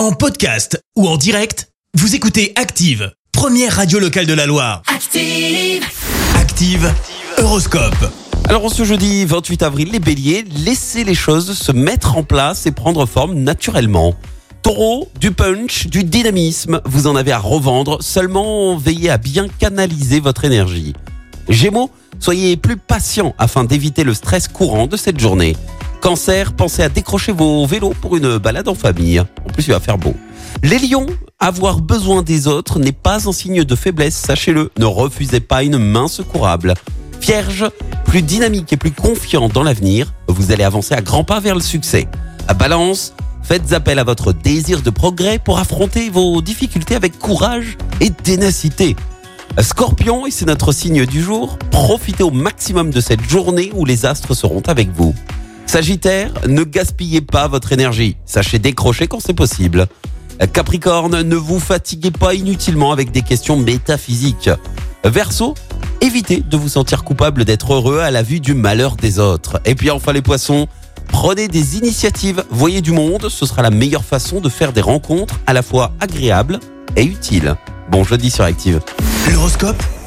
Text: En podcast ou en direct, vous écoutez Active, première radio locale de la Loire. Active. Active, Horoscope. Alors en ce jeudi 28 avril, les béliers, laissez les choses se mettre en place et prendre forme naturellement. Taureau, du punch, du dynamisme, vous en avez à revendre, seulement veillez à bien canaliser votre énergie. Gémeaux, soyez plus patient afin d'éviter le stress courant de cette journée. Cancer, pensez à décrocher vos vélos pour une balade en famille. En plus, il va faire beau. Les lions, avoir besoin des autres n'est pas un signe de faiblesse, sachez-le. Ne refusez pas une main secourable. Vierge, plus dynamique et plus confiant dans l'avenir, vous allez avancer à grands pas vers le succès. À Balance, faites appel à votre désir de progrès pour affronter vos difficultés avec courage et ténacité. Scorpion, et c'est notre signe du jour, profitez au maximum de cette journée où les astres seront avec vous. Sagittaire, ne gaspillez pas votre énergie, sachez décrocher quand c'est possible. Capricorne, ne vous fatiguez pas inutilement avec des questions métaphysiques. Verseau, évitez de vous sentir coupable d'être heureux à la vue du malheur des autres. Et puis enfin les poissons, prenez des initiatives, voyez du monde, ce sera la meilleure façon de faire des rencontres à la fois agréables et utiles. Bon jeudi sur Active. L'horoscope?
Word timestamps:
En 0.00 0.12
podcast 0.12 0.82
ou 0.96 1.06
en 1.06 1.18
direct, 1.18 1.68
vous 1.92 2.14
écoutez 2.14 2.54
Active, 2.56 3.12
première 3.32 3.76
radio 3.76 3.98
locale 3.98 4.24
de 4.24 4.32
la 4.32 4.46
Loire. 4.46 4.80
Active. 4.86 5.84
Active, 6.36 6.90
Horoscope. 7.36 8.10
Alors 8.48 8.64
en 8.64 8.70
ce 8.70 8.84
jeudi 8.84 9.26
28 9.26 9.62
avril, 9.62 9.90
les 9.92 10.00
béliers, 10.00 10.46
laissez 10.64 11.04
les 11.04 11.14
choses 11.14 11.52
se 11.52 11.70
mettre 11.70 12.16
en 12.16 12.22
place 12.22 12.64
et 12.64 12.72
prendre 12.72 13.04
forme 13.04 13.34
naturellement. 13.34 14.14
Taureau, 14.62 15.06
du 15.20 15.32
punch, 15.32 15.86
du 15.88 16.02
dynamisme, 16.02 16.80
vous 16.86 17.06
en 17.06 17.14
avez 17.14 17.32
à 17.32 17.38
revendre, 17.38 18.02
seulement 18.02 18.78
veillez 18.78 19.10
à 19.10 19.18
bien 19.18 19.48
canaliser 19.48 20.20
votre 20.20 20.46
énergie. 20.46 20.94
Gémeaux, 21.50 21.90
soyez 22.20 22.56
plus 22.56 22.78
patient 22.78 23.34
afin 23.36 23.64
d'éviter 23.64 24.04
le 24.04 24.14
stress 24.14 24.48
courant 24.48 24.86
de 24.86 24.96
cette 24.96 25.20
journée. 25.20 25.56
Cancer, 26.00 26.54
pensez 26.54 26.82
à 26.82 26.88
décrocher 26.88 27.30
vos 27.30 27.66
vélos 27.66 27.94
pour 28.00 28.16
une 28.16 28.38
balade 28.38 28.68
en 28.68 28.74
famille. 28.74 29.20
En 29.20 29.52
plus, 29.52 29.66
il 29.66 29.72
va 29.72 29.80
faire 29.80 29.98
beau. 29.98 30.14
Les 30.62 30.78
lions, 30.78 31.06
avoir 31.38 31.82
besoin 31.82 32.22
des 32.22 32.46
autres 32.48 32.78
n'est 32.78 32.92
pas 32.92 33.28
un 33.28 33.32
signe 33.32 33.64
de 33.64 33.76
faiblesse, 33.76 34.14
sachez-le. 34.14 34.70
Ne 34.78 34.86
refusez 34.86 35.40
pas 35.40 35.62
une 35.62 35.78
main 35.78 36.08
secourable. 36.08 36.72
Vierge, 37.20 37.66
plus 38.06 38.22
dynamique 38.22 38.72
et 38.72 38.78
plus 38.78 38.92
confiant 38.92 39.48
dans 39.48 39.62
l'avenir, 39.62 40.14
vous 40.26 40.52
allez 40.52 40.64
avancer 40.64 40.94
à 40.94 41.02
grands 41.02 41.24
pas 41.24 41.38
vers 41.38 41.54
le 41.54 41.60
succès. 41.60 42.08
À 42.48 42.54
Balance, 42.54 43.12
faites 43.42 43.74
appel 43.74 43.98
à 43.98 44.04
votre 44.04 44.32
désir 44.32 44.80
de 44.80 44.90
progrès 44.90 45.38
pour 45.38 45.58
affronter 45.58 46.08
vos 46.08 46.40
difficultés 46.40 46.94
avec 46.94 47.18
courage 47.18 47.76
et 48.00 48.10
ténacité. 48.10 48.96
Scorpion, 49.60 50.26
et 50.26 50.30
c'est 50.30 50.46
notre 50.46 50.72
signe 50.72 51.04
du 51.04 51.22
jour, 51.22 51.58
profitez 51.70 52.22
au 52.22 52.30
maximum 52.30 52.90
de 52.90 53.00
cette 53.00 53.28
journée 53.28 53.70
où 53.74 53.84
les 53.84 54.06
astres 54.06 54.32
seront 54.34 54.62
avec 54.66 54.88
vous. 54.90 55.14
Sagittaire, 55.70 56.32
ne 56.48 56.64
gaspillez 56.64 57.20
pas 57.20 57.46
votre 57.46 57.70
énergie, 57.70 58.16
sachez 58.26 58.58
décrocher 58.58 59.06
quand 59.06 59.20
c'est 59.20 59.34
possible. 59.34 59.86
Capricorne, 60.52 61.22
ne 61.22 61.36
vous 61.36 61.60
fatiguez 61.60 62.10
pas 62.10 62.34
inutilement 62.34 62.90
avec 62.90 63.12
des 63.12 63.22
questions 63.22 63.56
métaphysiques. 63.56 64.50
Verseau, 65.04 65.54
évitez 66.00 66.40
de 66.40 66.56
vous 66.56 66.70
sentir 66.70 67.04
coupable 67.04 67.44
d'être 67.44 67.72
heureux 67.72 68.00
à 68.00 68.10
la 68.10 68.24
vue 68.24 68.40
du 68.40 68.52
malheur 68.52 68.96
des 68.96 69.20
autres. 69.20 69.60
Et 69.64 69.76
puis 69.76 69.92
enfin 69.92 70.12
les 70.12 70.22
poissons, 70.22 70.66
prenez 71.06 71.46
des 71.46 71.76
initiatives, 71.76 72.42
voyez 72.50 72.80
du 72.80 72.90
monde, 72.90 73.28
ce 73.28 73.46
sera 73.46 73.62
la 73.62 73.70
meilleure 73.70 74.04
façon 74.04 74.40
de 74.40 74.48
faire 74.48 74.72
des 74.72 74.80
rencontres 74.80 75.38
à 75.46 75.52
la 75.52 75.62
fois 75.62 75.92
agréables 76.00 76.58
et 76.96 77.04
utiles. 77.04 77.54
Bon 77.92 78.02
jeudi 78.02 78.32
sur 78.32 78.42
Active. 78.42 78.80
L'horoscope? 79.30 79.80